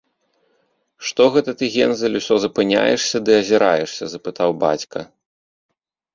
[1.09, 4.99] -Што гэта ты, Гензель, усё запыняешся ды азіраешся?- запытаў бацька